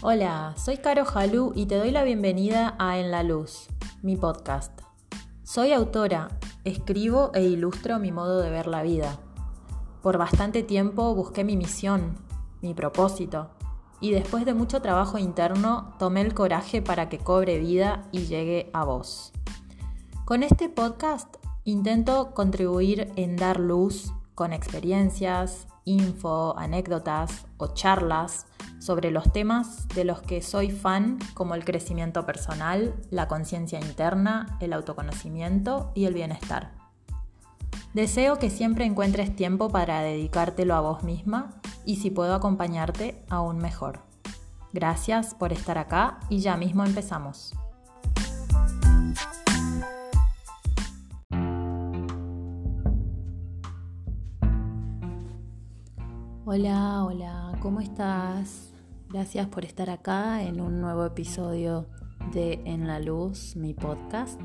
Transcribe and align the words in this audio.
Hola, 0.00 0.54
soy 0.56 0.76
Caro 0.76 1.04
Jalú 1.04 1.50
y 1.56 1.66
te 1.66 1.74
doy 1.74 1.90
la 1.90 2.04
bienvenida 2.04 2.76
a 2.78 2.98
En 2.98 3.10
la 3.10 3.24
Luz, 3.24 3.66
mi 4.00 4.14
podcast. 4.14 4.80
Soy 5.42 5.72
autora, 5.72 6.28
escribo 6.62 7.32
e 7.34 7.42
ilustro 7.42 7.98
mi 7.98 8.12
modo 8.12 8.40
de 8.40 8.48
ver 8.48 8.68
la 8.68 8.84
vida. 8.84 9.18
Por 10.00 10.16
bastante 10.16 10.62
tiempo 10.62 11.16
busqué 11.16 11.42
mi 11.42 11.56
misión, 11.56 12.14
mi 12.62 12.74
propósito, 12.74 13.50
y 14.00 14.12
después 14.12 14.44
de 14.44 14.54
mucho 14.54 14.80
trabajo 14.80 15.18
interno 15.18 15.96
tomé 15.98 16.20
el 16.20 16.32
coraje 16.32 16.80
para 16.80 17.08
que 17.08 17.18
cobre 17.18 17.58
vida 17.58 18.04
y 18.12 18.26
llegue 18.26 18.70
a 18.72 18.84
vos. 18.84 19.32
Con 20.24 20.44
este 20.44 20.68
podcast 20.68 21.38
intento 21.64 22.34
contribuir 22.34 23.10
en 23.16 23.34
dar 23.34 23.58
luz 23.58 24.12
con 24.38 24.52
experiencias, 24.52 25.66
info, 25.84 26.56
anécdotas 26.56 27.46
o 27.56 27.74
charlas 27.74 28.46
sobre 28.78 29.10
los 29.10 29.32
temas 29.32 29.88
de 29.88 30.04
los 30.04 30.22
que 30.22 30.42
soy 30.42 30.70
fan 30.70 31.18
como 31.34 31.56
el 31.56 31.64
crecimiento 31.64 32.24
personal, 32.24 32.94
la 33.10 33.26
conciencia 33.26 33.80
interna, 33.80 34.56
el 34.60 34.74
autoconocimiento 34.74 35.90
y 35.96 36.04
el 36.04 36.14
bienestar. 36.14 36.70
Deseo 37.94 38.38
que 38.38 38.48
siempre 38.48 38.84
encuentres 38.84 39.34
tiempo 39.34 39.70
para 39.70 40.02
dedicártelo 40.02 40.76
a 40.76 40.82
vos 40.82 41.02
misma 41.02 41.60
y 41.84 41.96
si 41.96 42.12
puedo 42.12 42.32
acompañarte, 42.32 43.24
aún 43.28 43.58
mejor. 43.58 44.02
Gracias 44.72 45.34
por 45.34 45.52
estar 45.52 45.78
acá 45.78 46.20
y 46.28 46.38
ya 46.38 46.56
mismo 46.56 46.84
empezamos. 46.84 47.56
Hola, 56.50 57.04
hola, 57.04 57.58
¿cómo 57.60 57.78
estás? 57.78 58.72
Gracias 59.10 59.48
por 59.48 59.66
estar 59.66 59.90
acá 59.90 60.42
en 60.42 60.62
un 60.62 60.80
nuevo 60.80 61.04
episodio 61.04 61.90
de 62.32 62.62
En 62.64 62.86
la 62.86 63.00
Luz, 63.00 63.54
mi 63.54 63.74
podcast. 63.74 64.40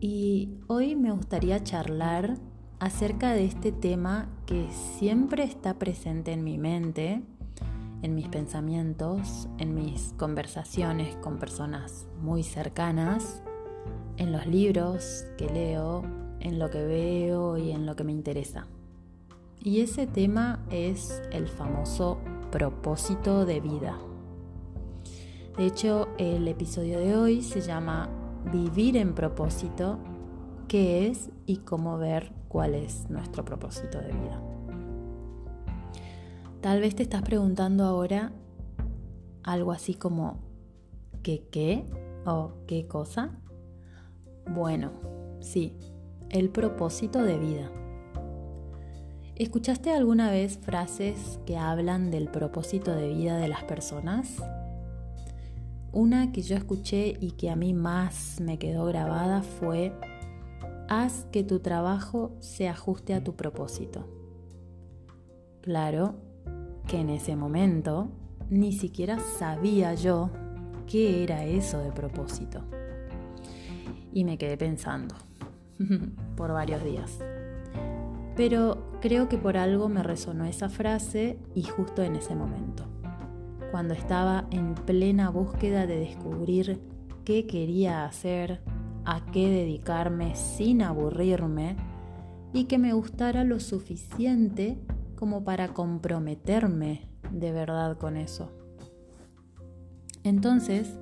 Y 0.00 0.58
hoy 0.66 0.96
me 0.96 1.12
gustaría 1.12 1.62
charlar 1.62 2.34
acerca 2.80 3.30
de 3.30 3.44
este 3.44 3.70
tema 3.70 4.28
que 4.44 4.66
siempre 4.72 5.44
está 5.44 5.78
presente 5.78 6.32
en 6.32 6.42
mi 6.42 6.58
mente, 6.58 7.22
en 8.02 8.16
mis 8.16 8.26
pensamientos, 8.26 9.48
en 9.58 9.76
mis 9.76 10.14
conversaciones 10.14 11.14
con 11.18 11.38
personas 11.38 12.08
muy 12.20 12.42
cercanas, 12.42 13.40
en 14.16 14.32
los 14.32 14.48
libros 14.48 15.26
que 15.36 15.48
leo, 15.48 16.02
en 16.40 16.58
lo 16.58 16.70
que 16.70 16.82
veo 16.84 17.56
y 17.56 17.70
en 17.70 17.86
lo 17.86 17.94
que 17.94 18.02
me 18.02 18.10
interesa. 18.10 18.66
Y 19.60 19.80
ese 19.80 20.06
tema 20.06 20.64
es 20.70 21.22
el 21.32 21.48
famoso 21.48 22.18
propósito 22.50 23.44
de 23.44 23.60
vida. 23.60 23.98
De 25.56 25.66
hecho, 25.66 26.08
el 26.18 26.46
episodio 26.46 27.00
de 27.00 27.16
hoy 27.16 27.42
se 27.42 27.60
llama 27.60 28.08
Vivir 28.52 28.96
en 28.96 29.14
propósito, 29.14 29.98
qué 30.68 31.08
es 31.08 31.30
y 31.46 31.58
cómo 31.58 31.98
ver 31.98 32.32
cuál 32.46 32.74
es 32.74 33.10
nuestro 33.10 33.44
propósito 33.44 33.98
de 33.98 34.12
vida. 34.12 34.40
Tal 36.60 36.80
vez 36.80 36.94
te 36.94 37.02
estás 37.02 37.22
preguntando 37.22 37.84
ahora 37.84 38.32
algo 39.42 39.72
así 39.72 39.94
como 39.94 40.40
¿qué 41.22 41.48
qué? 41.50 41.84
o 42.24 42.52
¿qué 42.66 42.86
cosa? 42.86 43.40
Bueno, 44.46 44.92
sí, 45.40 45.76
el 46.30 46.50
propósito 46.50 47.22
de 47.22 47.38
vida. 47.38 47.70
¿Escuchaste 49.38 49.92
alguna 49.92 50.32
vez 50.32 50.58
frases 50.58 51.38
que 51.46 51.56
hablan 51.56 52.10
del 52.10 52.26
propósito 52.26 52.92
de 52.96 53.06
vida 53.06 53.36
de 53.36 53.46
las 53.46 53.62
personas? 53.62 54.42
Una 55.92 56.32
que 56.32 56.42
yo 56.42 56.56
escuché 56.56 57.16
y 57.20 57.30
que 57.30 57.48
a 57.48 57.54
mí 57.54 57.72
más 57.72 58.40
me 58.40 58.58
quedó 58.58 58.84
grabada 58.86 59.42
fue, 59.42 59.92
haz 60.88 61.24
que 61.30 61.44
tu 61.44 61.60
trabajo 61.60 62.34
se 62.40 62.68
ajuste 62.68 63.14
a 63.14 63.22
tu 63.22 63.36
propósito. 63.36 64.08
Claro 65.60 66.16
que 66.88 66.98
en 66.98 67.08
ese 67.08 67.36
momento 67.36 68.08
ni 68.50 68.72
siquiera 68.72 69.20
sabía 69.20 69.94
yo 69.94 70.30
qué 70.88 71.22
era 71.22 71.44
eso 71.44 71.78
de 71.78 71.92
propósito. 71.92 72.64
Y 74.12 74.24
me 74.24 74.36
quedé 74.36 74.56
pensando 74.56 75.14
por 76.36 76.52
varios 76.52 76.82
días. 76.82 77.20
Pero 78.38 78.92
creo 79.00 79.28
que 79.28 79.36
por 79.36 79.56
algo 79.56 79.88
me 79.88 80.04
resonó 80.04 80.44
esa 80.44 80.68
frase 80.68 81.40
y 81.56 81.64
justo 81.64 82.04
en 82.04 82.14
ese 82.14 82.36
momento, 82.36 82.84
cuando 83.72 83.94
estaba 83.94 84.46
en 84.52 84.76
plena 84.76 85.28
búsqueda 85.28 85.88
de 85.88 85.98
descubrir 85.98 86.80
qué 87.24 87.48
quería 87.48 88.04
hacer, 88.04 88.60
a 89.04 89.26
qué 89.32 89.48
dedicarme 89.48 90.36
sin 90.36 90.82
aburrirme 90.82 91.74
y 92.52 92.66
que 92.66 92.78
me 92.78 92.92
gustara 92.92 93.42
lo 93.42 93.58
suficiente 93.58 94.78
como 95.16 95.42
para 95.42 95.74
comprometerme 95.74 97.08
de 97.32 97.50
verdad 97.50 97.98
con 97.98 98.16
eso. 98.16 98.52
Entonces, 100.22 100.96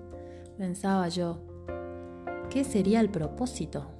pensaba 0.56 1.08
yo, 1.08 1.42
¿qué 2.48 2.64
sería 2.64 3.00
el 3.00 3.10
propósito? 3.10 3.95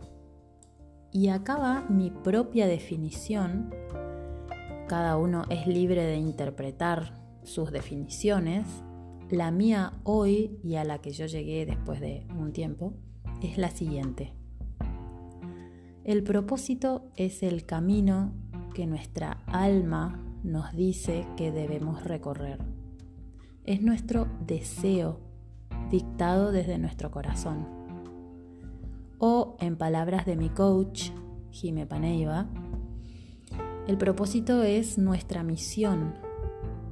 Y 1.13 1.29
acá 1.29 1.57
va 1.57 1.87
mi 1.89 2.11
propia 2.11 2.67
definición. 2.67 3.75
Cada 4.89 5.17
uno 5.17 5.45
es 5.49 5.67
libre 5.67 6.03
de 6.03 6.17
interpretar 6.17 7.15
sus 7.43 7.71
definiciones. 7.71 8.67
La 9.31 9.51
mía 9.51 9.95
hoy 10.05 10.59
y 10.63 10.77
a 10.77 10.85
la 10.85 10.99
que 11.01 11.11
yo 11.11 11.27
llegué 11.27 11.67
después 11.67 12.01
de 12.01 12.27
un 12.39 12.53
tiempo 12.53 12.95
es 13.43 13.59
la 13.59 13.71
siguiente. 13.71 14.35
El 16.05 16.23
propósito 16.23 17.11
es 17.17 17.43
el 17.43 17.67
camino 17.67 18.33
que 18.75 18.87
nuestra 18.87 19.43
alma 19.47 20.23
nos 20.45 20.73
dice 20.75 21.27
que 21.37 21.51
debemos 21.51 22.05
recorrer. 22.05 22.59
Es 23.65 23.83
nuestro 23.83 24.29
deseo 24.47 25.19
dictado 25.91 26.53
desde 26.53 26.79
nuestro 26.79 27.11
corazón 27.11 27.76
o, 29.19 29.57
en 29.61 29.77
palabras 29.77 30.27
de 30.27 30.37
mi 30.37 30.49
coach, 30.49 31.11
Jime 31.51 31.87
Paneiva, 31.87 32.47
el 33.87 33.97
propósito 33.97 34.63
es 34.63 34.99
nuestra 34.99 35.43
misión. 35.43 36.15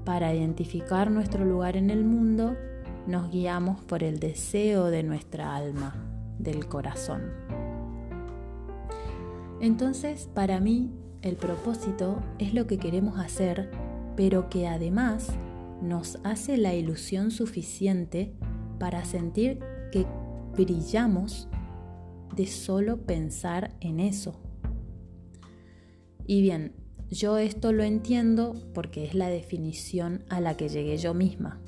Para 0.04 0.34
identificar 0.34 1.10
nuestro 1.10 1.44
lugar 1.44 1.76
en 1.76 1.90
el 1.90 2.04
mundo, 2.04 2.56
nos 3.06 3.30
guiamos 3.30 3.82
por 3.82 4.02
el 4.02 4.20
deseo 4.20 4.86
de 4.86 5.02
nuestra 5.02 5.54
alma, 5.56 5.94
del 6.38 6.66
corazón. 6.68 7.22
Entonces, 9.60 10.28
para 10.34 10.60
mí, 10.60 10.92
el 11.22 11.36
propósito 11.36 12.22
es 12.38 12.54
lo 12.54 12.66
que 12.66 12.78
queremos 12.78 13.18
hacer, 13.18 13.70
pero 14.16 14.48
que 14.48 14.68
además 14.68 15.32
nos 15.82 16.18
hace 16.22 16.56
la 16.56 16.74
ilusión 16.74 17.30
suficiente 17.30 18.34
para 18.78 19.04
sentir 19.04 19.58
que 19.90 20.06
brillamos 20.56 21.48
de 22.34 22.46
solo 22.46 23.06
pensar 23.06 23.76
en 23.80 24.00
eso. 24.00 24.40
Y 26.26 26.42
bien, 26.42 26.72
yo 27.10 27.38
esto 27.38 27.72
lo 27.72 27.82
entiendo 27.82 28.54
porque 28.72 29.04
es 29.04 29.14
la 29.14 29.28
definición 29.28 30.24
a 30.28 30.40
la 30.40 30.56
que 30.56 30.68
llegué 30.68 30.96
yo 30.96 31.14
misma. 31.14 31.60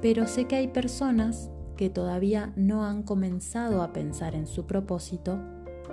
Pero 0.00 0.26
sé 0.26 0.46
que 0.46 0.56
hay 0.56 0.68
personas 0.68 1.50
que 1.76 1.90
todavía 1.90 2.52
no 2.56 2.84
han 2.84 3.02
comenzado 3.02 3.82
a 3.82 3.92
pensar 3.92 4.34
en 4.34 4.46
su 4.46 4.66
propósito 4.66 5.40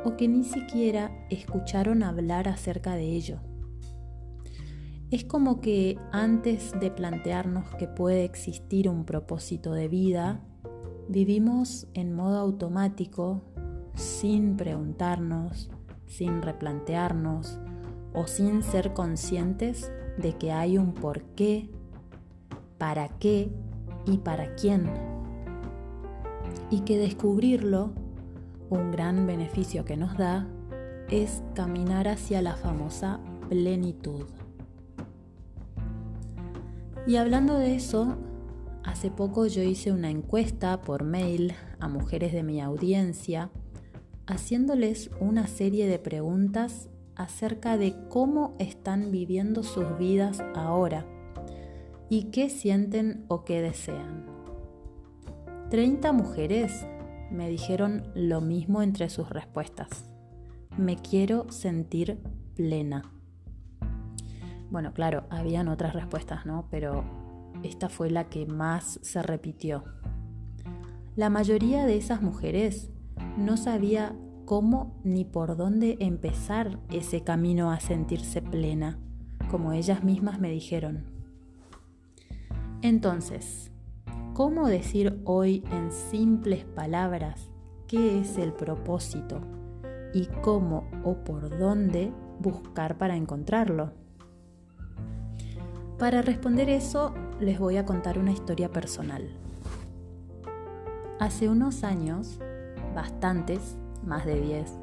o 0.06 0.16
que 0.16 0.28
ni 0.28 0.44
siquiera 0.44 1.12
escucharon 1.30 2.04
hablar 2.04 2.48
acerca 2.48 2.96
de 2.96 3.06
ello. 3.06 3.40
Es 5.12 5.26
como 5.26 5.60
que 5.60 5.98
antes 6.12 6.72
de 6.80 6.92
plantearnos 6.92 7.74
que 7.76 7.88
puede 7.88 8.24
existir 8.26 8.88
un 8.88 9.06
propósito 9.06 9.74
de 9.74 9.88
vida, 9.88 10.44
vivimos 11.08 11.88
en 11.96 12.14
modo 12.14 12.38
automático 12.38 13.42
sin 14.00 14.56
preguntarnos, 14.56 15.70
sin 16.08 16.42
replantearnos 16.42 17.60
o 18.14 18.28
sin 18.28 18.64
ser 18.64 18.94
conscientes 18.94 19.92
de 20.18 20.34
que 20.38 20.52
hay 20.52 20.78
un 20.78 20.94
por 20.94 21.22
qué, 21.36 21.70
para 22.78 23.10
qué 23.20 23.52
y 24.06 24.18
para 24.18 24.56
quién. 24.56 24.90
Y 26.70 26.82
que 26.82 26.98
descubrirlo, 26.98 27.92
un 28.70 28.92
gran 28.92 29.28
beneficio 29.28 29.86
que 29.86 29.98
nos 29.98 30.18
da, 30.18 30.48
es 31.10 31.44
caminar 31.54 32.08
hacia 32.08 32.42
la 32.42 32.56
famosa 32.56 33.20
plenitud. 33.50 34.26
Y 37.08 37.16
hablando 37.16 37.58
de 37.58 37.76
eso, 37.76 38.18
hace 38.84 39.10
poco 39.10 39.48
yo 39.48 39.64
hice 39.64 39.92
una 39.92 40.10
encuesta 40.10 40.82
por 40.82 41.04
mail 41.04 41.54
a 41.80 41.88
mujeres 41.88 42.32
de 42.34 42.44
mi 42.44 42.62
audiencia 42.62 43.50
haciéndoles 44.30 45.10
una 45.20 45.48
serie 45.48 45.88
de 45.88 45.98
preguntas 45.98 46.88
acerca 47.16 47.78
de 47.78 47.96
cómo 48.10 48.56
están 48.60 49.12
viviendo 49.12 49.64
sus 49.64 49.98
vidas 49.98 50.40
ahora 50.56 51.06
y 52.10 52.26
qué 52.26 52.50
sienten 52.50 53.26
o 53.28 53.44
qué 53.44 53.62
desean. 53.62 54.28
30 55.72 56.14
mujeres 56.14 56.86
me 57.32 57.50
dijeron 57.50 58.04
lo 58.14 58.40
mismo 58.40 58.84
entre 58.84 59.10
sus 59.10 59.30
respuestas. 59.30 60.06
Me 60.78 60.96
quiero 60.96 61.52
sentir 61.52 62.20
plena. 62.56 63.12
Bueno, 64.70 64.94
claro, 64.94 65.24
habían 65.32 65.68
otras 65.68 65.94
respuestas, 65.94 66.46
¿no? 66.46 66.68
Pero 66.70 67.04
esta 67.64 67.90
fue 67.90 68.12
la 68.12 68.30
que 68.30 68.46
más 68.46 69.00
se 69.02 69.24
repitió. 69.24 69.84
La 71.16 71.32
mayoría 71.32 71.88
de 71.88 71.98
esas 71.98 72.22
mujeres 72.22 72.92
no 73.40 73.58
sabía 73.58 74.16
cómo 74.46 75.00
ni 75.04 75.26
por 75.26 75.56
dónde 75.56 75.98
empezar 76.00 76.80
ese 76.92 77.22
camino 77.24 77.72
a 77.72 77.80
sentirse 77.80 78.42
plena, 78.42 79.00
como 79.50 79.74
ellas 79.74 80.04
mismas 80.04 80.40
me 80.40 80.50
dijeron. 80.50 81.06
Entonces, 82.82 83.72
¿cómo 84.34 84.68
decir 84.68 85.22
hoy 85.26 85.64
en 85.72 85.92
simples 85.92 86.66
palabras 86.66 87.50
qué 87.88 88.20
es 88.20 88.38
el 88.38 88.54
propósito 88.54 89.42
y 90.14 90.28
cómo 90.42 90.90
o 91.04 91.24
por 91.24 91.58
dónde 91.58 92.12
buscar 92.40 92.98
para 92.98 93.16
encontrarlo? 93.16 93.92
Para 95.98 96.22
responder 96.22 96.70
eso, 96.70 97.14
les 97.40 97.60
voy 97.60 97.78
a 97.78 97.86
contar 97.86 98.18
una 98.18 98.32
historia 98.32 98.72
personal. 98.72 99.30
Hace 101.20 101.50
unos 101.50 101.84
años, 101.84 102.40
bastantes, 102.94 103.78
más 104.04 104.26
de 104.26 104.42
10, 104.42 104.80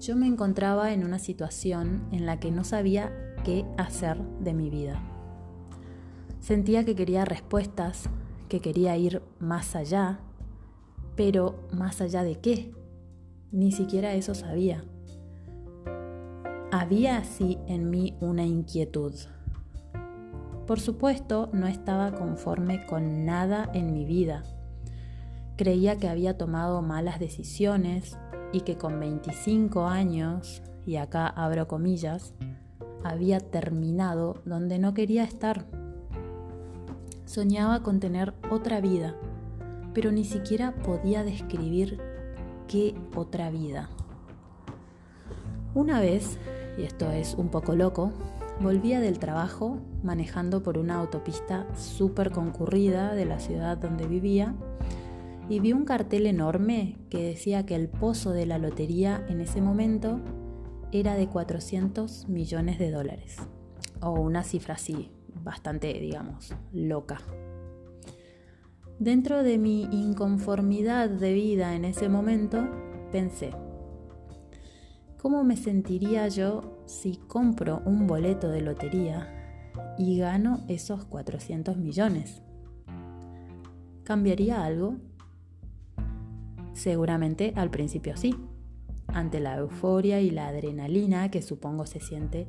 yo 0.00 0.14
me 0.14 0.26
encontraba 0.26 0.92
en 0.92 1.04
una 1.04 1.18
situación 1.18 2.06
en 2.12 2.26
la 2.26 2.38
que 2.38 2.50
no 2.50 2.64
sabía 2.64 3.12
qué 3.44 3.64
hacer 3.78 4.22
de 4.40 4.52
mi 4.52 4.68
vida. 4.68 5.00
Sentía 6.40 6.84
que 6.84 6.94
quería 6.94 7.24
respuestas, 7.24 8.08
que 8.48 8.60
quería 8.60 8.96
ir 8.96 9.22
más 9.38 9.74
allá, 9.74 10.20
pero 11.16 11.66
más 11.72 12.00
allá 12.00 12.22
de 12.22 12.38
qué? 12.40 12.74
Ni 13.52 13.72
siquiera 13.72 14.12
eso 14.14 14.34
sabía. 14.34 14.84
Había 16.70 17.18
así 17.18 17.58
en 17.66 17.88
mí 17.88 18.16
una 18.20 18.44
inquietud. 18.44 19.14
Por 20.66 20.78
supuesto, 20.78 21.48
no 21.52 21.68
estaba 21.68 22.14
conforme 22.14 22.84
con 22.86 23.24
nada 23.24 23.70
en 23.72 23.92
mi 23.92 24.04
vida 24.04 24.42
Creía 25.56 25.96
que 25.96 26.08
había 26.08 26.36
tomado 26.36 26.82
malas 26.82 27.18
decisiones 27.18 28.18
y 28.52 28.60
que 28.60 28.76
con 28.76 29.00
25 29.00 29.86
años, 29.86 30.62
y 30.84 30.96
acá 30.96 31.26
abro 31.26 31.66
comillas, 31.66 32.34
había 33.02 33.40
terminado 33.40 34.42
donde 34.44 34.78
no 34.78 34.92
quería 34.92 35.24
estar. 35.24 35.64
Soñaba 37.24 37.82
con 37.82 38.00
tener 38.00 38.34
otra 38.50 38.82
vida, 38.82 39.14
pero 39.94 40.12
ni 40.12 40.24
siquiera 40.24 40.74
podía 40.74 41.24
describir 41.24 42.00
qué 42.68 42.94
otra 43.14 43.50
vida. 43.50 43.88
Una 45.74 46.00
vez, 46.00 46.38
y 46.76 46.82
esto 46.82 47.10
es 47.10 47.34
un 47.34 47.48
poco 47.48 47.74
loco, 47.74 48.12
volvía 48.60 49.00
del 49.00 49.18
trabajo 49.18 49.78
manejando 50.02 50.62
por 50.62 50.76
una 50.76 50.96
autopista 50.96 51.66
súper 51.74 52.30
concurrida 52.30 53.14
de 53.14 53.24
la 53.24 53.38
ciudad 53.38 53.78
donde 53.78 54.06
vivía 54.06 54.54
y 55.48 55.60
vi 55.60 55.72
un 55.72 55.84
cartel 55.84 56.26
enorme 56.26 56.96
que 57.08 57.22
decía 57.22 57.64
que 57.64 57.74
el 57.74 57.88
pozo 57.88 58.32
de 58.32 58.46
la 58.46 58.58
lotería 58.58 59.24
en 59.28 59.40
ese 59.40 59.60
momento 59.60 60.20
era 60.92 61.14
de 61.14 61.28
400 61.28 62.28
millones 62.28 62.78
de 62.78 62.90
dólares. 62.90 63.36
O 64.00 64.10
una 64.12 64.42
cifra 64.42 64.74
así, 64.74 65.10
bastante, 65.42 65.92
digamos, 65.94 66.54
loca. 66.72 67.20
Dentro 68.98 69.42
de 69.42 69.58
mi 69.58 69.82
inconformidad 69.82 71.10
de 71.10 71.32
vida 71.32 71.74
en 71.74 71.84
ese 71.84 72.08
momento, 72.08 72.66
pensé, 73.12 73.50
¿cómo 75.18 75.44
me 75.44 75.56
sentiría 75.56 76.28
yo 76.28 76.82
si 76.86 77.16
compro 77.16 77.82
un 77.84 78.06
boleto 78.06 78.48
de 78.48 78.62
lotería 78.62 79.32
y 79.98 80.18
gano 80.18 80.64
esos 80.68 81.04
400 81.04 81.76
millones? 81.76 82.42
¿Cambiaría 84.02 84.64
algo? 84.64 84.96
Seguramente 86.76 87.54
al 87.56 87.70
principio 87.70 88.18
sí, 88.18 88.36
ante 89.08 89.40
la 89.40 89.56
euforia 89.56 90.20
y 90.20 90.30
la 90.30 90.48
adrenalina 90.48 91.30
que 91.30 91.40
supongo 91.40 91.86
se 91.86 92.00
siente 92.00 92.46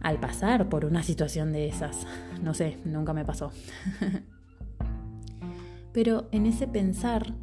al 0.00 0.18
pasar 0.18 0.70
por 0.70 0.86
una 0.86 1.02
situación 1.02 1.52
de 1.52 1.68
esas. 1.68 2.06
No 2.42 2.54
sé, 2.54 2.78
nunca 2.86 3.12
me 3.12 3.26
pasó. 3.26 3.52
Pero 5.92 6.26
en 6.32 6.46
ese 6.46 6.66
pensar 6.66 7.34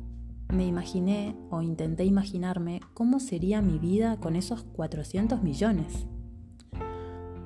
me 0.51 0.65
imaginé 0.65 1.35
o 1.51 1.61
intenté 1.61 2.03
imaginarme 2.03 2.81
cómo 2.95 3.19
sería 3.19 3.61
mi 3.61 3.77
vida 3.77 4.17
con 4.17 4.35
esos 4.35 4.63
400 4.63 5.43
millones. 5.43 6.07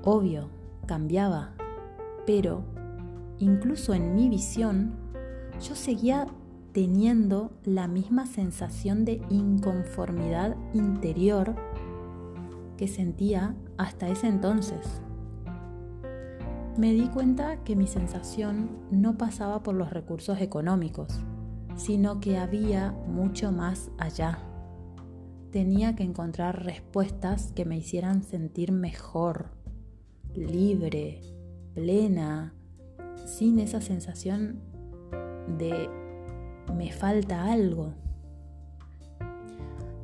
Obvio, 0.01 0.49
cambiaba, 0.85 1.55
pero 2.25 2.63
incluso 3.39 3.93
en 3.93 4.15
mi 4.15 4.29
visión 4.29 4.95
yo 5.61 5.75
seguía 5.75 6.27
teniendo 6.73 7.51
la 7.63 7.87
misma 7.87 8.25
sensación 8.25 9.05
de 9.05 9.21
inconformidad 9.29 10.57
interior 10.73 11.55
que 12.77 12.87
sentía 12.87 13.55
hasta 13.77 14.09
ese 14.09 14.27
entonces. 14.27 15.01
Me 16.75 16.91
di 16.91 17.07
cuenta 17.09 17.63
que 17.63 17.75
mi 17.75 17.85
sensación 17.85 18.71
no 18.89 19.17
pasaba 19.17 19.61
por 19.61 19.75
los 19.75 19.91
recursos 19.91 20.41
económicos, 20.41 21.19
sino 21.75 22.19
que 22.19 22.39
había 22.39 22.91
mucho 23.07 23.51
más 23.51 23.91
allá. 23.99 24.39
Tenía 25.51 25.95
que 25.95 26.01
encontrar 26.01 26.65
respuestas 26.65 27.51
que 27.51 27.65
me 27.65 27.77
hicieran 27.77 28.23
sentir 28.23 28.71
mejor, 28.71 29.51
libre, 30.33 31.21
plena, 31.75 32.55
sin 33.25 33.59
esa 33.59 33.79
sensación 33.79 34.59
de 35.59 36.02
me 36.75 36.91
falta 36.91 37.51
algo. 37.51 37.93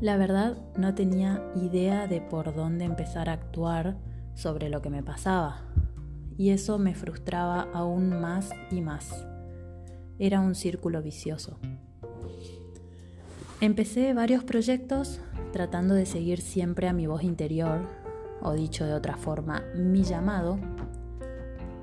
La 0.01 0.17
verdad 0.17 0.57
no 0.77 0.95
tenía 0.95 1.43
idea 1.55 2.07
de 2.07 2.21
por 2.21 2.55
dónde 2.55 2.85
empezar 2.85 3.29
a 3.29 3.33
actuar 3.33 3.97
sobre 4.33 4.69
lo 4.69 4.81
que 4.81 4.89
me 4.89 5.03
pasaba 5.03 5.61
y 6.37 6.51
eso 6.51 6.79
me 6.79 6.95
frustraba 6.95 7.67
aún 7.73 8.21
más 8.21 8.51
y 8.71 8.79
más. 8.79 9.25
Era 10.19 10.39
un 10.39 10.55
círculo 10.55 11.01
vicioso. 11.01 11.59
Empecé 13.59 14.13
varios 14.13 14.45
proyectos 14.45 15.19
tratando 15.51 15.95
de 15.95 16.05
seguir 16.05 16.39
siempre 16.39 16.87
a 16.87 16.93
mi 16.93 17.07
voz 17.07 17.23
interior, 17.23 17.81
o 18.41 18.53
dicho 18.53 18.85
de 18.85 18.93
otra 18.93 19.17
forma, 19.17 19.63
mi 19.75 20.03
llamado, 20.03 20.57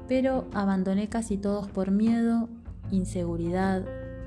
pero 0.08 0.46
abandoné 0.54 1.10
casi 1.10 1.36
todos 1.36 1.68
por 1.68 1.90
miedo, 1.90 2.48
inseguridad, 2.90 3.84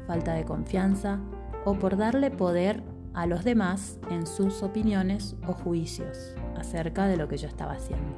falta 0.09 0.33
de 0.33 0.43
confianza 0.43 1.19
o 1.65 1.75
por 1.75 1.95
darle 1.95 2.31
poder 2.31 2.81
a 3.13 3.27
los 3.27 3.43
demás 3.43 3.99
en 4.09 4.25
sus 4.25 4.63
opiniones 4.63 5.35
o 5.47 5.53
juicios 5.53 6.33
acerca 6.57 7.05
de 7.05 7.15
lo 7.15 7.27
que 7.27 7.37
yo 7.37 7.47
estaba 7.47 7.73
haciendo. 7.73 8.15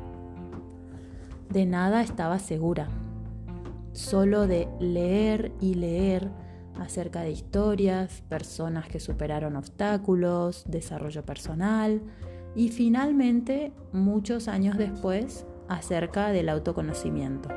De 1.49 1.65
nada 1.65 2.01
estaba 2.01 2.39
segura, 2.39 2.87
solo 3.91 4.47
de 4.47 4.69
leer 4.79 5.51
y 5.59 5.73
leer 5.73 6.29
acerca 6.79 7.23
de 7.23 7.31
historias, 7.31 8.23
personas 8.29 8.87
que 8.87 9.01
superaron 9.01 9.57
obstáculos, 9.57 10.63
desarrollo 10.69 11.25
personal 11.25 12.01
y 12.55 12.69
finalmente, 12.69 13.73
muchos 13.91 14.47
años 14.47 14.77
después, 14.77 15.45
acerca 15.67 16.29
del 16.29 16.47
autoconocimiento. 16.47 17.49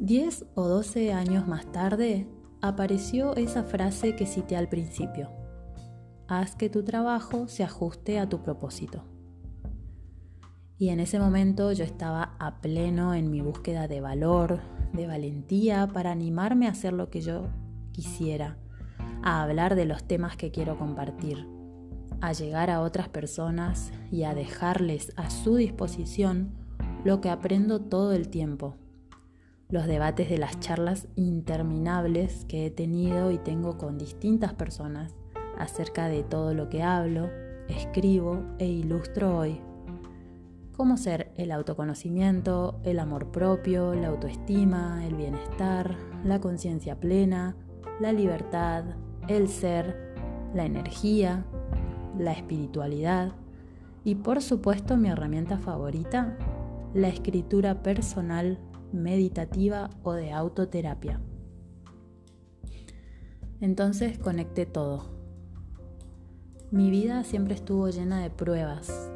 Diez 0.00 0.46
o 0.54 0.66
doce 0.66 1.12
años 1.12 1.46
más 1.46 1.70
tarde, 1.72 2.26
apareció 2.62 3.36
esa 3.36 3.64
frase 3.64 4.16
que 4.16 4.24
cité 4.24 4.56
al 4.56 4.66
principio. 4.66 5.28
Haz 6.26 6.56
que 6.56 6.70
tu 6.70 6.84
trabajo 6.84 7.48
se 7.48 7.64
ajuste 7.64 8.18
a 8.18 8.26
tu 8.26 8.42
propósito. 8.42 9.04
Y 10.78 10.88
en 10.88 11.00
ese 11.00 11.20
momento 11.20 11.70
yo 11.72 11.84
estaba 11.84 12.34
a 12.38 12.62
pleno 12.62 13.12
en 13.12 13.30
mi 13.30 13.42
búsqueda 13.42 13.88
de 13.88 14.00
valor, 14.00 14.60
de 14.94 15.06
valentía 15.06 15.86
para 15.86 16.12
animarme 16.12 16.66
a 16.66 16.70
hacer 16.70 16.94
lo 16.94 17.10
que 17.10 17.20
yo 17.20 17.48
quisiera, 17.92 18.56
a 19.22 19.42
hablar 19.42 19.74
de 19.74 19.84
los 19.84 20.02
temas 20.04 20.34
que 20.34 20.50
quiero 20.50 20.78
compartir, 20.78 21.46
a 22.22 22.32
llegar 22.32 22.70
a 22.70 22.80
otras 22.80 23.10
personas 23.10 23.92
y 24.10 24.22
a 24.22 24.32
dejarles 24.32 25.12
a 25.16 25.28
su 25.28 25.56
disposición 25.56 26.54
lo 27.04 27.20
que 27.20 27.28
aprendo 27.28 27.82
todo 27.82 28.14
el 28.14 28.30
tiempo 28.30 28.78
los 29.70 29.86
debates 29.86 30.28
de 30.28 30.38
las 30.38 30.58
charlas 30.60 31.06
interminables 31.16 32.44
que 32.46 32.66
he 32.66 32.70
tenido 32.70 33.30
y 33.30 33.38
tengo 33.38 33.78
con 33.78 33.98
distintas 33.98 34.52
personas 34.54 35.14
acerca 35.58 36.08
de 36.08 36.22
todo 36.22 36.54
lo 36.54 36.68
que 36.68 36.82
hablo, 36.82 37.28
escribo 37.68 38.42
e 38.58 38.66
ilustro 38.66 39.36
hoy. 39.36 39.60
como 40.76 40.96
ser 40.96 41.30
el 41.36 41.52
autoconocimiento, 41.52 42.80
el 42.84 43.00
amor 43.00 43.30
propio, 43.30 43.94
la 43.94 44.08
autoestima, 44.08 45.06
el 45.06 45.14
bienestar, 45.14 45.94
la 46.24 46.40
conciencia 46.40 46.98
plena, 46.98 47.54
la 48.00 48.14
libertad, 48.14 48.84
el 49.28 49.48
ser, 49.48 50.14
la 50.54 50.64
energía, 50.64 51.44
la 52.18 52.32
espiritualidad 52.32 53.32
y 54.04 54.14
por 54.14 54.40
supuesto 54.40 54.96
mi 54.96 55.10
herramienta 55.10 55.58
favorita, 55.58 56.38
la 56.94 57.08
escritura 57.08 57.82
personal, 57.82 58.58
meditativa 58.92 59.90
o 60.02 60.12
de 60.12 60.32
autoterapia. 60.32 61.20
Entonces 63.60 64.18
conecté 64.18 64.66
todo. 64.66 65.20
Mi 66.70 66.90
vida 66.90 67.24
siempre 67.24 67.54
estuvo 67.54 67.88
llena 67.88 68.22
de 68.22 68.30
pruebas. 68.30 69.10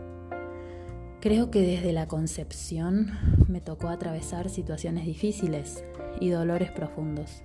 Creo 1.21 1.50
que 1.50 1.62
desde 1.62 1.93
la 1.93 2.09
concepción 2.09 3.12
me 3.49 3.61
tocó 3.61 3.88
atravesar 3.88 4.50
situaciones 4.50 5.07
difíciles 5.07 5.85
y 6.21 6.28
dolores 6.28 6.71
profundos. 6.71 7.43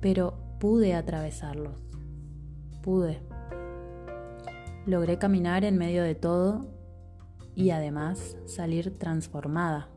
Pero 0.00 0.38
pude 0.58 0.94
atravesarlos. 0.94 1.74
Pude. 2.82 3.20
Logré 4.86 5.18
caminar 5.18 5.64
en 5.64 5.76
medio 5.76 6.02
de 6.02 6.14
todo 6.14 6.66
y 7.54 7.70
además 7.70 8.36
salir 8.46 8.96
transformada. 8.98 9.90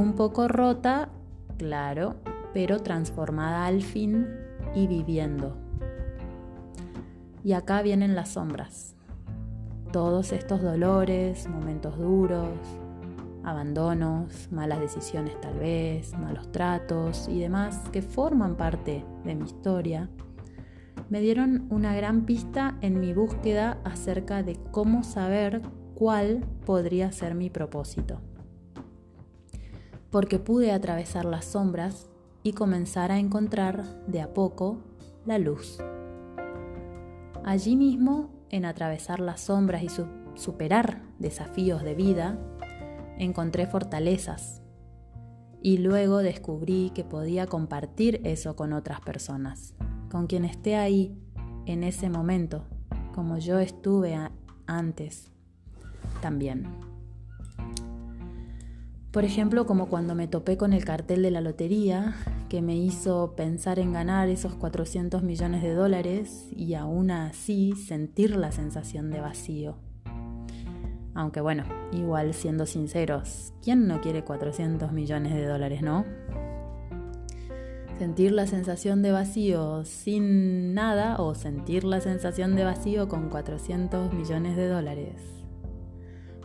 Un 0.00 0.14
poco 0.14 0.48
rota, 0.48 1.10
claro, 1.58 2.14
pero 2.54 2.80
transformada 2.80 3.66
al 3.66 3.82
fin 3.82 4.28
y 4.74 4.86
viviendo. 4.86 5.58
Y 7.44 7.52
acá 7.52 7.82
vienen 7.82 8.14
las 8.14 8.30
sombras. 8.30 8.96
Todos 9.92 10.32
estos 10.32 10.62
dolores, 10.62 11.46
momentos 11.50 11.98
duros, 11.98 12.48
abandonos, 13.44 14.48
malas 14.50 14.80
decisiones 14.80 15.38
tal 15.38 15.58
vez, 15.58 16.16
malos 16.18 16.50
tratos 16.50 17.28
y 17.28 17.38
demás 17.38 17.78
que 17.92 18.00
forman 18.00 18.56
parte 18.56 19.04
de 19.26 19.34
mi 19.34 19.44
historia, 19.44 20.08
me 21.10 21.20
dieron 21.20 21.66
una 21.68 21.94
gran 21.94 22.24
pista 22.24 22.78
en 22.80 23.00
mi 23.00 23.12
búsqueda 23.12 23.76
acerca 23.84 24.42
de 24.42 24.56
cómo 24.70 25.04
saber 25.04 25.60
cuál 25.94 26.42
podría 26.64 27.12
ser 27.12 27.34
mi 27.34 27.50
propósito. 27.50 28.22
Porque 30.10 30.38
pude 30.38 30.72
atravesar 30.72 31.24
las 31.24 31.44
sombras 31.44 32.08
y 32.42 32.52
comenzar 32.52 33.12
a 33.12 33.18
encontrar 33.18 34.04
de 34.06 34.20
a 34.20 34.32
poco 34.32 34.78
la 35.26 35.38
luz. 35.38 35.78
Allí 37.44 37.76
mismo, 37.76 38.30
en 38.50 38.64
atravesar 38.64 39.20
las 39.20 39.42
sombras 39.42 39.82
y 39.82 39.88
superar 40.34 41.02
desafíos 41.18 41.82
de 41.82 41.94
vida, 41.94 42.38
encontré 43.18 43.66
fortalezas 43.66 44.62
y 45.62 45.78
luego 45.78 46.18
descubrí 46.18 46.90
que 46.94 47.04
podía 47.04 47.46
compartir 47.46 48.20
eso 48.24 48.56
con 48.56 48.72
otras 48.72 49.00
personas, 49.00 49.74
con 50.10 50.26
quien 50.26 50.44
esté 50.44 50.76
ahí 50.76 51.16
en 51.66 51.84
ese 51.84 52.08
momento, 52.08 52.64
como 53.14 53.38
yo 53.38 53.58
estuve 53.58 54.18
antes 54.66 55.30
también. 56.20 56.89
Por 59.10 59.24
ejemplo, 59.24 59.66
como 59.66 59.88
cuando 59.88 60.14
me 60.14 60.28
topé 60.28 60.56
con 60.56 60.72
el 60.72 60.84
cartel 60.84 61.22
de 61.22 61.32
la 61.32 61.40
lotería, 61.40 62.14
que 62.48 62.62
me 62.62 62.76
hizo 62.76 63.34
pensar 63.34 63.80
en 63.80 63.92
ganar 63.92 64.28
esos 64.28 64.54
400 64.54 65.24
millones 65.24 65.62
de 65.62 65.74
dólares 65.74 66.46
y 66.54 66.74
aún 66.74 67.10
así 67.10 67.72
sentir 67.72 68.36
la 68.36 68.52
sensación 68.52 69.10
de 69.10 69.20
vacío. 69.20 69.74
Aunque 71.12 71.40
bueno, 71.40 71.64
igual 71.90 72.34
siendo 72.34 72.66
sinceros, 72.66 73.52
¿quién 73.64 73.88
no 73.88 74.00
quiere 74.00 74.22
400 74.22 74.92
millones 74.92 75.34
de 75.34 75.44
dólares, 75.44 75.82
no? 75.82 76.04
Sentir 77.98 78.30
la 78.30 78.46
sensación 78.46 79.02
de 79.02 79.10
vacío 79.10 79.84
sin 79.84 80.72
nada 80.72 81.16
o 81.20 81.34
sentir 81.34 81.82
la 81.82 82.00
sensación 82.00 82.54
de 82.54 82.62
vacío 82.62 83.08
con 83.08 83.28
400 83.28 84.12
millones 84.12 84.56
de 84.56 84.68
dólares. 84.68 85.39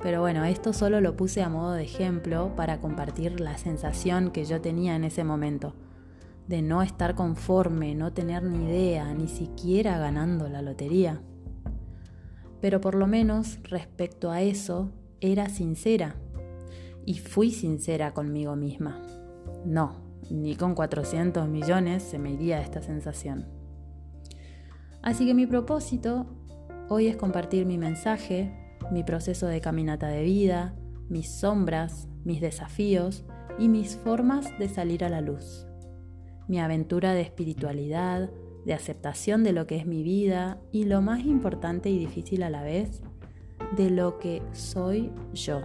Pero 0.01 0.21
bueno, 0.21 0.43
esto 0.45 0.73
solo 0.73 1.01
lo 1.01 1.15
puse 1.15 1.41
a 1.41 1.49
modo 1.49 1.73
de 1.73 1.83
ejemplo 1.83 2.55
para 2.55 2.79
compartir 2.79 3.39
la 3.39 3.57
sensación 3.57 4.31
que 4.31 4.45
yo 4.45 4.61
tenía 4.61 4.95
en 4.95 5.03
ese 5.03 5.23
momento, 5.23 5.73
de 6.47 6.61
no 6.61 6.81
estar 6.81 7.15
conforme, 7.15 7.95
no 7.95 8.13
tener 8.13 8.43
ni 8.43 8.65
idea, 8.65 9.13
ni 9.13 9.27
siquiera 9.27 9.97
ganando 9.97 10.47
la 10.49 10.61
lotería 10.61 11.21
pero 12.65 12.81
por 12.81 12.95
lo 12.95 13.05
menos 13.05 13.59
respecto 13.69 14.31
a 14.31 14.41
eso 14.41 14.89
era 15.21 15.49
sincera 15.49 16.15
y 17.05 17.19
fui 17.19 17.51
sincera 17.51 18.15
conmigo 18.15 18.55
misma. 18.55 18.99
No, 19.65 19.97
ni 20.31 20.55
con 20.55 20.73
400 20.73 21.47
millones 21.47 22.01
se 22.01 22.17
me 22.17 22.31
iría 22.31 22.61
esta 22.61 22.81
sensación. 22.81 23.45
Así 25.03 25.27
que 25.27 25.35
mi 25.35 25.45
propósito 25.45 26.25
hoy 26.89 27.05
es 27.05 27.17
compartir 27.17 27.67
mi 27.67 27.77
mensaje, 27.77 28.51
mi 28.91 29.03
proceso 29.03 29.47
de 29.47 29.61
caminata 29.61 30.07
de 30.07 30.23
vida, 30.23 30.75
mis 31.09 31.29
sombras, 31.29 32.07
mis 32.23 32.41
desafíos 32.41 33.25
y 33.59 33.69
mis 33.69 33.95
formas 33.97 34.57
de 34.59 34.69
salir 34.69 35.03
a 35.03 35.09
la 35.09 35.21
luz. 35.21 35.67
Mi 36.47 36.59
aventura 36.59 37.13
de 37.13 37.21
espiritualidad, 37.21 38.29
de 38.65 38.73
aceptación 38.73 39.43
de 39.43 39.53
lo 39.53 39.67
que 39.67 39.77
es 39.77 39.85
mi 39.85 40.03
vida 40.03 40.59
y 40.71 40.85
lo 40.85 41.01
más 41.01 41.25
importante 41.25 41.89
y 41.89 41.99
difícil 41.99 42.43
a 42.43 42.49
la 42.49 42.63
vez, 42.63 43.01
de 43.75 43.89
lo 43.89 44.19
que 44.19 44.41
soy 44.51 45.11
yo. 45.33 45.61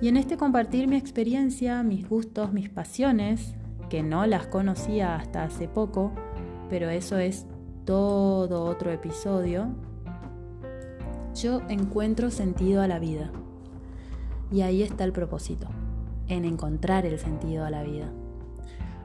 Y 0.00 0.08
en 0.08 0.16
este 0.16 0.36
compartir 0.36 0.86
mi 0.86 0.96
experiencia, 0.96 1.82
mis 1.82 2.08
gustos, 2.08 2.52
mis 2.52 2.68
pasiones, 2.68 3.54
que 3.88 4.02
no 4.02 4.26
las 4.26 4.46
conocía 4.46 5.16
hasta 5.16 5.44
hace 5.44 5.68
poco, 5.68 6.12
pero 6.68 6.90
eso 6.90 7.18
es 7.18 7.46
todo 7.84 8.64
otro 8.64 8.90
episodio, 8.90 9.74
yo 11.34 11.62
encuentro 11.68 12.30
sentido 12.30 12.82
a 12.82 12.88
la 12.88 12.98
vida. 12.98 13.30
Y 14.50 14.62
ahí 14.62 14.82
está 14.82 15.04
el 15.04 15.12
propósito, 15.12 15.68
en 16.28 16.44
encontrar 16.44 17.06
el 17.06 17.18
sentido 17.18 17.64
a 17.64 17.70
la 17.70 17.82
vida 17.82 18.12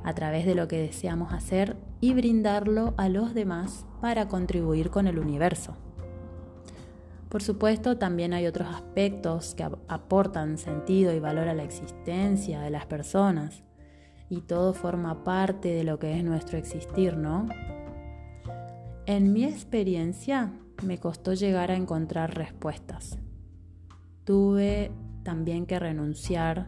a 0.04 0.14
través 0.14 0.46
de 0.46 0.56
lo 0.56 0.68
que 0.68 0.80
deseamos 0.80 1.34
hacer 1.34 1.76
y 2.00 2.14
brindarlo 2.14 2.94
a 2.98 3.10
los 3.10 3.34
demás 3.34 3.86
para 4.02 4.28
contribuir 4.28 4.90
con 4.90 5.08
el 5.08 5.20
universo. 5.20 5.76
Por 7.28 7.44
supuesto, 7.44 7.98
también 7.98 8.34
hay 8.34 8.48
otros 8.48 8.70
aspectos 8.70 9.54
que 9.54 9.64
aportan 9.88 10.58
sentido 10.58 11.14
y 11.14 11.20
valor 11.20 11.48
a 11.48 11.54
la 11.54 11.64
existencia 11.64 12.62
de 12.62 12.72
las 12.72 12.86
personas, 12.86 13.64
y 14.30 14.42
todo 14.42 14.74
forma 14.74 15.24
parte 15.24 15.70
de 15.70 15.84
lo 15.84 16.00
que 16.00 16.18
es 16.18 16.24
nuestro 16.24 16.58
existir, 16.58 17.18
¿no? 17.18 17.48
En 19.06 19.34
mi 19.34 19.44
experiencia 19.44 20.54
me 20.84 20.98
costó 20.98 21.34
llegar 21.34 21.72
a 21.72 21.76
encontrar 21.76 22.36
respuestas. 22.36 23.18
Tuve 24.24 24.92
también 25.24 25.66
que 25.66 25.80
renunciar 25.80 26.68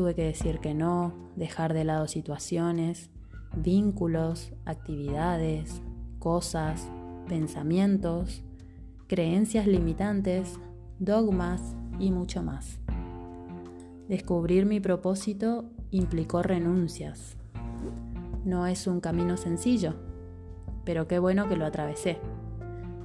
Tuve 0.00 0.14
que 0.14 0.24
decir 0.24 0.60
que 0.60 0.72
no, 0.72 1.12
dejar 1.36 1.74
de 1.74 1.84
lado 1.84 2.06
situaciones, 2.06 3.10
vínculos, 3.56 4.52
actividades, 4.64 5.82
cosas, 6.20 6.88
pensamientos, 7.28 8.44
creencias 9.08 9.66
limitantes, 9.66 10.60
dogmas 11.00 11.74
y 11.98 12.12
mucho 12.12 12.42
más. 12.42 12.78
Descubrir 14.08 14.64
mi 14.64 14.80
propósito 14.80 15.64
implicó 15.90 16.42
renuncias. 16.42 17.36
No 18.44 18.66
es 18.66 18.86
un 18.86 19.00
camino 19.00 19.36
sencillo, 19.36 19.96
pero 20.84 21.08
qué 21.08 21.18
bueno 21.18 21.48
que 21.48 21.56
lo 21.56 21.66
atravesé, 21.66 22.18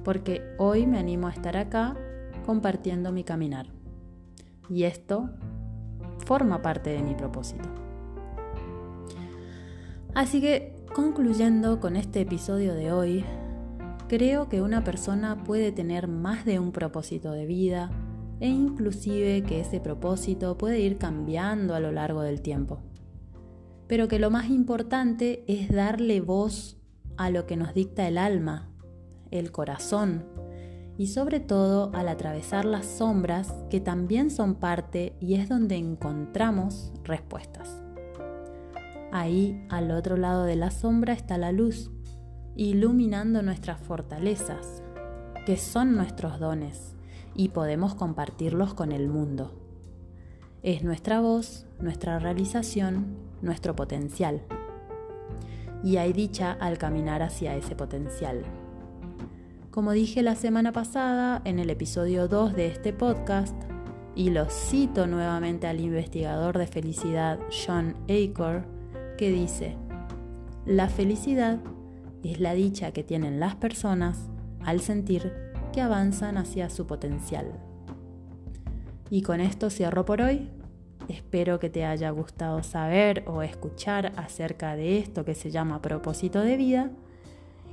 porque 0.06 0.54
hoy 0.56 0.86
me 0.86 1.00
animo 1.00 1.26
a 1.26 1.32
estar 1.32 1.56
acá 1.56 1.96
compartiendo 2.46 3.10
mi 3.10 3.24
caminar. 3.24 3.66
Y 4.70 4.84
esto 4.84 5.30
forma 6.24 6.62
parte 6.62 6.90
de 6.90 7.02
mi 7.02 7.16
propósito. 7.16 7.68
Así 10.14 10.40
que, 10.40 10.76
concluyendo 10.94 11.80
con 11.80 11.96
este 11.96 12.20
episodio 12.20 12.74
de 12.74 12.92
hoy, 12.92 13.24
creo 14.08 14.48
que 14.48 14.62
una 14.62 14.84
persona 14.84 15.42
puede 15.42 15.72
tener 15.72 16.06
más 16.06 16.44
de 16.44 16.60
un 16.60 16.70
propósito 16.70 17.32
de 17.32 17.46
vida 17.46 17.90
e 18.38 18.46
inclusive 18.46 19.42
que 19.42 19.58
ese 19.58 19.80
propósito 19.80 20.56
puede 20.56 20.78
ir 20.78 20.98
cambiando 20.98 21.74
a 21.74 21.80
lo 21.80 21.90
largo 21.90 22.22
del 22.22 22.42
tiempo. 22.42 22.78
Pero 23.88 24.06
que 24.06 24.20
lo 24.20 24.30
más 24.30 24.50
importante 24.50 25.42
es 25.48 25.68
darle 25.68 26.20
voz 26.20 26.80
a 27.16 27.28
lo 27.28 27.44
que 27.48 27.56
nos 27.56 27.74
dicta 27.74 28.06
el 28.06 28.18
alma, 28.18 28.70
el 29.30 29.52
corazón, 29.52 30.24
y 30.98 31.08
sobre 31.08 31.40
todo 31.40 31.90
al 31.94 32.08
atravesar 32.08 32.64
las 32.64 32.86
sombras 32.86 33.52
que 33.70 33.80
también 33.80 34.30
son 34.30 34.54
parte 34.54 35.14
y 35.20 35.34
es 35.34 35.48
donde 35.48 35.76
encontramos 35.76 36.92
respuestas. 37.04 37.82
Ahí, 39.12 39.64
al 39.68 39.90
otro 39.90 40.16
lado 40.16 40.44
de 40.44 40.56
la 40.56 40.70
sombra, 40.70 41.12
está 41.12 41.38
la 41.38 41.52
luz, 41.52 41.90
iluminando 42.56 43.42
nuestras 43.42 43.80
fortalezas, 43.80 44.82
que 45.44 45.56
son 45.56 45.94
nuestros 45.94 46.40
dones, 46.40 46.96
y 47.34 47.50
podemos 47.50 47.94
compartirlos 47.94 48.74
con 48.74 48.92
el 48.92 49.08
mundo. 49.08 49.52
Es 50.62 50.82
nuestra 50.82 51.20
voz, 51.20 51.66
nuestra 51.78 52.18
realización, 52.18 53.16
nuestro 53.42 53.76
potencial. 53.76 54.42
Y 55.84 55.98
hay 55.98 56.12
dicha 56.12 56.52
al 56.52 56.78
caminar 56.78 57.22
hacia 57.22 57.54
ese 57.54 57.76
potencial. 57.76 58.42
Como 59.76 59.92
dije 59.92 60.22
la 60.22 60.36
semana 60.36 60.72
pasada 60.72 61.42
en 61.44 61.58
el 61.58 61.68
episodio 61.68 62.28
2 62.28 62.56
de 62.56 62.68
este 62.68 62.94
podcast, 62.94 63.54
y 64.14 64.30
lo 64.30 64.48
cito 64.48 65.06
nuevamente 65.06 65.66
al 65.66 65.80
investigador 65.80 66.56
de 66.56 66.66
felicidad 66.66 67.38
John 67.50 67.94
Acor, 68.08 68.64
que 69.18 69.30
dice, 69.30 69.76
la 70.64 70.88
felicidad 70.88 71.60
es 72.22 72.40
la 72.40 72.54
dicha 72.54 72.92
que 72.92 73.04
tienen 73.04 73.38
las 73.38 73.54
personas 73.56 74.30
al 74.64 74.80
sentir 74.80 75.30
que 75.74 75.82
avanzan 75.82 76.38
hacia 76.38 76.70
su 76.70 76.86
potencial. 76.86 77.52
Y 79.10 79.20
con 79.20 79.42
esto 79.42 79.68
cierro 79.68 80.06
por 80.06 80.22
hoy. 80.22 80.48
Espero 81.08 81.58
que 81.58 81.68
te 81.68 81.84
haya 81.84 82.08
gustado 82.12 82.62
saber 82.62 83.24
o 83.26 83.42
escuchar 83.42 84.14
acerca 84.16 84.74
de 84.74 85.00
esto 85.00 85.26
que 85.26 85.34
se 85.34 85.50
llama 85.50 85.82
propósito 85.82 86.40
de 86.40 86.56
vida. 86.56 86.90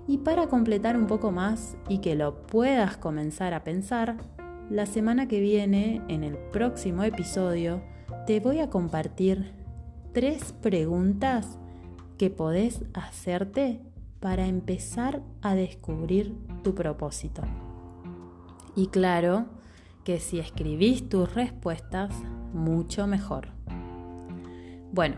Y 0.08 0.18
para 0.20 0.48
completar 0.48 0.98
un 0.98 1.08
poco 1.08 1.32
más 1.32 1.78
y 1.88 2.00
que 2.00 2.16
lo 2.16 2.46
puedas 2.46 2.98
comenzar 2.98 3.54
a 3.54 3.64
pensar, 3.64 4.18
la 4.70 4.86
semana 4.86 5.28
que 5.28 5.40
viene, 5.40 6.02
en 6.08 6.24
el 6.24 6.38
próximo 6.38 7.04
episodio, 7.04 7.82
te 8.26 8.40
voy 8.40 8.60
a 8.60 8.70
compartir 8.70 9.54
tres 10.14 10.54
preguntas 10.54 11.58
que 12.18 12.30
podés 12.30 12.84
hacerte 12.94 13.82
para 14.20 14.46
empezar 14.48 15.22
a 15.42 15.56
descubrir 15.56 16.36
tu 16.64 16.76
propósito. 16.76 17.42
Y 18.76 18.88
claro 18.88 19.46
que 20.04 20.20
si 20.20 20.40
escribís 20.40 21.08
tus 21.08 21.34
respuestas, 21.34 22.14
mucho 22.54 23.08
mejor. 23.08 23.50
Bueno, 24.92 25.16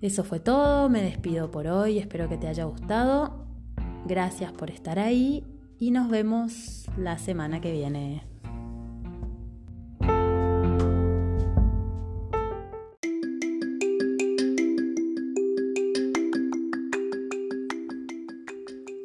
eso 0.00 0.24
fue 0.24 0.40
todo, 0.40 0.88
me 0.88 1.02
despido 1.02 1.50
por 1.50 1.66
hoy, 1.66 1.98
espero 1.98 2.28
que 2.28 2.38
te 2.38 2.48
haya 2.48 2.64
gustado. 2.64 3.49
Gracias 4.06 4.52
por 4.52 4.70
estar 4.70 4.98
ahí 4.98 5.44
y 5.78 5.90
nos 5.90 6.08
vemos 6.08 6.86
la 6.96 7.18
semana 7.18 7.60
que 7.60 7.72
viene. 7.72 8.22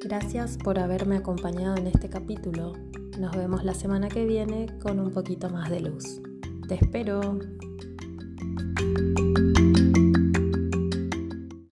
Gracias 0.03 0.57
por 0.57 0.79
haberme 0.79 1.17
acompañado 1.17 1.75
en 1.75 1.87
este 1.87 2.09
capítulo. 2.09 2.73
Nos 3.19 3.35
vemos 3.35 3.63
la 3.63 3.73
semana 3.73 4.07
que 4.07 4.25
viene 4.25 4.67
con 4.81 4.99
un 4.99 5.11
poquito 5.11 5.49
más 5.49 5.69
de 5.69 5.81
luz. 5.81 6.21
Te 6.67 6.75
espero. 6.75 7.39